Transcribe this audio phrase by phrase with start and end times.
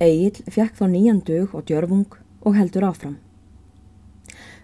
[0.00, 3.18] Egil fekk þá nýjan dög og djörfung og heldur áfram.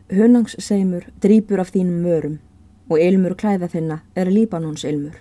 [0.08, 2.38] Hunnangsseimur drýpur af þínum mörum
[2.88, 5.18] og ilmur klæða þinna er Líbanons ilmur.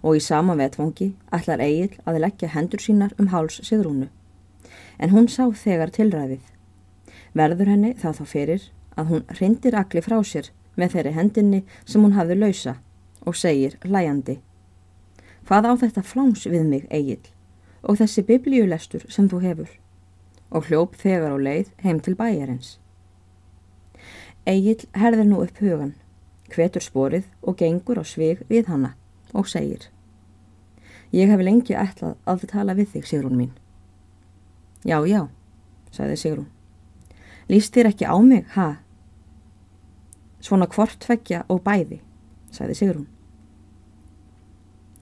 [0.00, 4.08] Og í sama vetfangi ætlar Egil að leggja hendur sínar um háls sigrúnu.
[4.96, 6.44] En hún sá þegar tilræðið.
[7.36, 12.00] Verður henni það þá fyrir að hún hrindir akli frá sér með þeirri hendinni sem
[12.00, 12.78] hún hafði lausa
[13.26, 14.40] og segir hlæjandi.
[15.44, 17.20] Hvað á þetta fláns við mig, Egil,
[17.82, 19.70] og þessi biblíulestur sem þú hefur?
[20.50, 22.78] Og hljóp þegar á leið heim til bæjarins.
[24.48, 25.94] Egil herðir nú upp hugan,
[26.48, 28.94] hvetur sporið og gengur á svig við hanna
[29.36, 29.90] og segir.
[31.12, 33.52] Ég hef lengi ætlað að tala við þig, Sigrún mín.
[34.84, 35.28] Já, já,
[35.92, 36.48] sagði Sigrún.
[37.48, 38.68] Lýst þér ekki á mig, ha?
[40.44, 42.02] Svona hvort tveggja og bæði,
[42.52, 43.08] sagði Sigrún.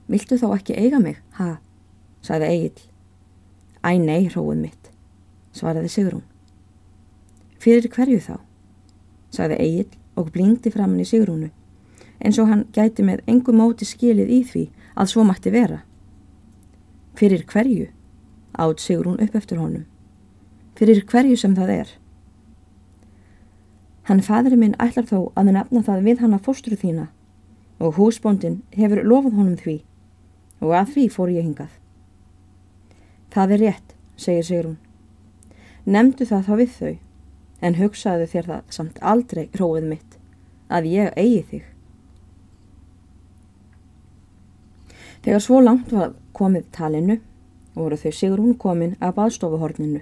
[0.07, 1.57] Viltu þá ekki eiga mig, ha?
[2.27, 2.87] Sagði Egil.
[3.87, 4.89] Æ nei, hróið mitt,
[5.55, 6.25] svaraði Sigrún.
[7.63, 8.35] Fyrir hverju þá?
[9.31, 11.51] sagði Egil og blingdi framann í Sigrúnu,
[12.19, 14.63] eins og hann gæti með engu móti skilið í því
[14.97, 15.83] að svo mætti vera.
[17.15, 17.87] Fyrir hverju?
[18.57, 19.85] átt Sigrún upp eftir honum.
[20.77, 21.89] Fyrir hverju sem það er?
[24.07, 27.09] Hann fadri minn ætlar þó að nefna það við hann að fóstru þína
[27.83, 29.81] og húsbóndin hefur lofað honum því
[30.63, 31.73] og að því fór ég hingað.
[33.37, 34.77] Það er rétt, segir Sigrún.
[35.85, 36.93] Nemdu það þá við þau,
[37.67, 40.15] en hugsaðu þér það samt aldrei hróið mitt,
[40.73, 41.67] að ég eigi þig.
[45.27, 47.19] Þegar svo langt var komið talinu,
[47.77, 50.01] voru þau Sigrún komin að baðstofuhorninu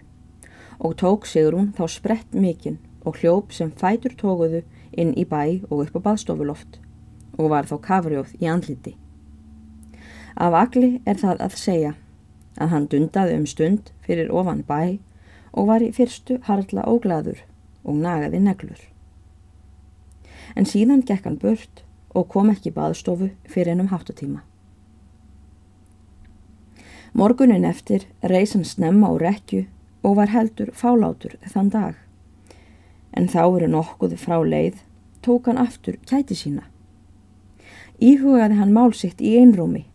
[0.80, 4.64] og tók Sigrún þá sprett mikinn og hljóp sem fætur tókuðu
[4.96, 6.80] inn í bæ og upp á baðstofuloft
[7.36, 8.96] og var þá kafrjóð í andliti.
[10.40, 11.96] Af agli er það að segja
[12.62, 14.98] að hann dundaði um stund fyrir ofan bæ
[15.56, 17.42] og var í fyrstu harla óglaður
[17.84, 18.82] og nagaði neglur.
[20.56, 21.84] En síðan gekk hann burt
[22.16, 24.44] og kom ekki baðstofu fyrir ennum háttatíma.
[27.16, 29.66] Morgunin eftir reys hann snemma á rekju
[30.04, 32.02] og var heldur fálátur þann dag
[33.16, 34.82] en þá eru nokkuð frá leið,
[35.24, 36.66] tók hann aftur kæti sína.
[38.04, 39.86] Íhugaði hann málsitt í einrúmi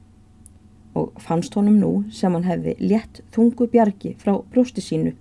[0.95, 5.12] og fannst honum nú sem hann hefði létt þungu bjargi frá brjósti sínu,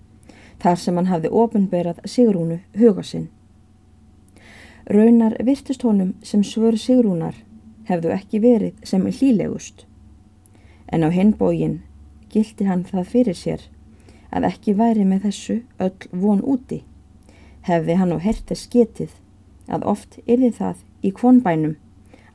[0.59, 3.29] þar sem hann hefði ofinberað Sigrúnu huga sinn.
[4.89, 7.35] Raunar virtist honum sem svör Sigrúnar
[7.89, 9.85] hefðu ekki verið sem hlílegust,
[10.89, 11.81] en á hinbógin
[12.29, 13.65] gildi hann það fyrir sér
[14.31, 16.83] að ekki væri með þessu öll von úti
[17.69, 19.15] hefði hann á hertes getið
[19.69, 21.75] að oft yrði það í kvonbænum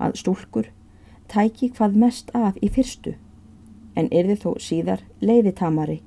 [0.02, 0.70] að stúlkur
[1.30, 3.14] tæki hvað mest að í fyrstu
[3.94, 6.00] en yrði þó síðar leiðitamari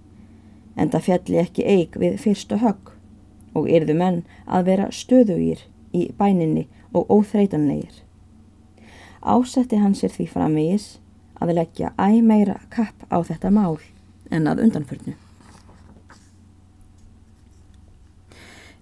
[0.78, 2.94] en það fjalli ekki eig við fyrstu högg
[3.58, 5.64] og yrðu menn að vera stöðugir
[5.96, 8.04] í bæninni og óþreitanlegir.
[9.22, 10.88] Ásetti hann sér því framvegis
[11.42, 13.80] að leggja æg meira kapp á þetta mál
[14.32, 15.16] en að undanförnu.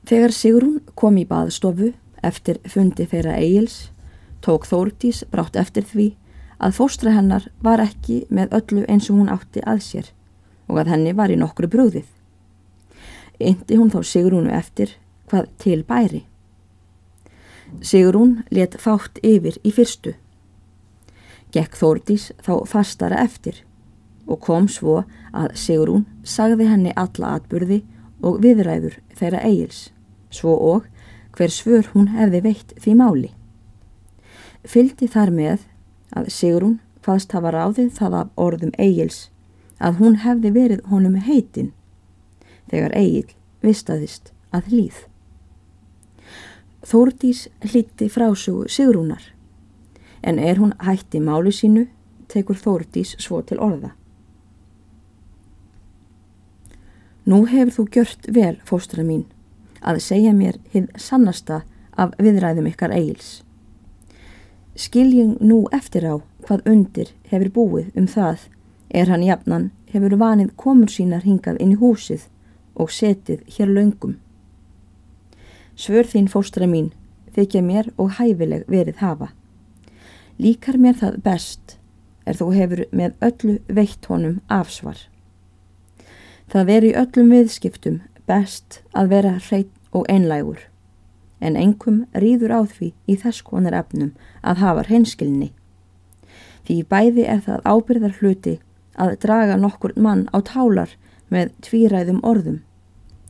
[0.06, 1.94] Þegar Sigrún kom í baðstofu
[2.26, 3.90] eftir fundi þeirra Egils
[4.46, 6.12] tók Þórtís brátt eftir því
[6.60, 10.12] að fóstra hennar var ekki með öllu eins og hún átti að sér
[10.68, 12.08] og að henni var í nokkru brúðið.
[13.40, 14.96] Indi hún þá Sigrúnu eftir
[15.30, 16.24] hvað til bæri.
[17.82, 20.16] Sigrún let fátt yfir í fyrstu.
[21.52, 23.64] Gekk Þórtís þá fastara eftir
[24.26, 25.04] og kom svo
[25.36, 27.84] að Sigrún sagði henni alla atburði
[28.26, 29.90] og viðræður þeirra Egils
[30.36, 30.88] svo og
[31.36, 33.32] hver svör hún hefði veitt því máli.
[34.66, 35.66] Fyldi þar með
[36.12, 39.30] að Sigrún hvaðst hafa ráðið það af orðum Egils
[39.80, 41.74] að hún hefði verið honum heitin
[42.72, 43.36] þegar Egil
[43.66, 44.98] vistaðist að hlýð.
[46.86, 49.32] Þórdís hlíti frásögu Sigrúnar
[50.26, 51.86] en er hún hætti máli sínu
[52.30, 53.94] tekur Þórdís svo til orða.
[57.26, 59.26] Nú hefur þú gjört vel, fóstra mín,
[59.82, 61.64] að segja mér hinn sannasta
[61.98, 63.45] af viðræðum ykkar eigils.
[64.76, 68.50] Skiljum nú eftir á hvað undir hefur búið um það
[68.92, 72.28] er hann jafnan hefur vanið komur sínar hingað inn í húsið
[72.76, 74.18] og setið hér laungum.
[75.80, 76.92] Svör þín fóstra mín
[77.36, 79.32] þykja mér og hæfileg verið hafa.
[80.40, 81.78] Líkar mér það best
[82.28, 84.98] er þú hefur með öllu veitt honum afsvar.
[86.52, 90.60] Það veri öllum viðskiptum best að vera hreitt og einlægur,
[91.40, 95.52] en engum rýður á því í þess konar efnum að hafa hreinskilni.
[96.66, 98.56] Því bæði er það ábyrðar hluti
[98.96, 100.96] að draga nokkur mann á tálar
[101.30, 102.62] með tvíræðum orðum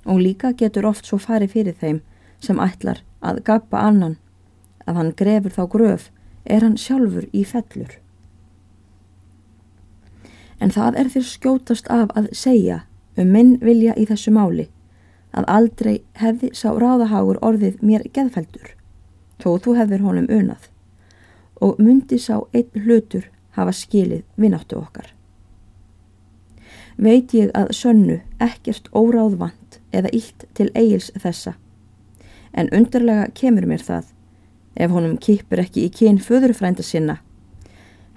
[0.05, 2.01] og líka getur oft svo farið fyrir þeim
[2.39, 4.17] sem ætlar að gappa annan
[4.85, 6.09] að hann grefur þá gröf
[6.45, 7.97] er hann sjálfur í fellur.
[10.61, 12.83] En það er þér skjótast af að segja
[13.17, 14.69] um minn vilja í þessu máli
[15.35, 18.71] að aldrei hefði sá ráðahagur orðið mér geðfældur,
[19.41, 20.69] þó þú hefðir honum unað
[21.63, 25.11] og myndi sá einn hlutur hafa skilið vináttu okkar.
[26.95, 31.55] Veit ég að sönnu ekkert óráðvand eða ílt til eigils þessa,
[32.55, 34.11] en undarlega kemur mér það
[34.75, 37.17] ef honum kipur ekki í kyn föðurfrænda sinna,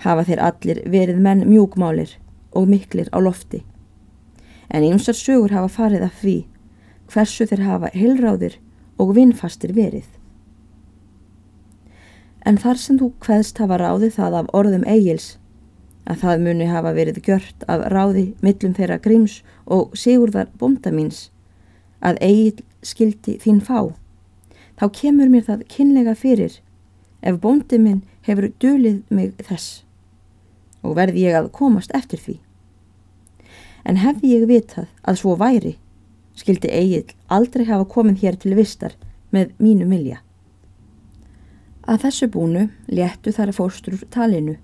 [0.03, 2.15] hafa þeir allir verið menn mjúkmálir
[2.55, 3.65] og miklir á lofti.
[4.71, 6.37] En einsar sögur hafa farið af því
[7.13, 8.59] hversu þeir hafa heilráðir
[8.99, 10.07] og vinnfastir verið.
[12.47, 15.37] En þar sem þú hveðst hafa ráði það af orðum eigils,
[16.09, 21.29] að það muni hafa verið gjört af ráði millum þeirra gríms og sigurðar bónda míns,
[22.01, 23.93] að eigil skildi þín fá,
[24.79, 26.61] þá kemur mér það kynlega fyrir
[27.21, 29.83] ef bóndi minn hefur dölið mig þess
[30.87, 32.37] og verði ég að komast eftir því.
[33.89, 35.75] En hefði ég vitað að svo væri,
[36.39, 38.95] skildi Egil aldrei hafa komið hér til vistar
[39.35, 40.23] með mínu milja.
[41.89, 44.59] Að þessu búnu léttu þar fórstur talinu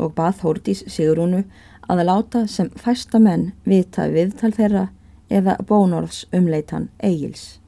[0.00, 1.44] og bað Hórdís Sigrúnu
[1.88, 4.86] að láta sem fæsta menn vita viðtal þeirra
[5.28, 7.58] eða bónorðs umleitan Egils.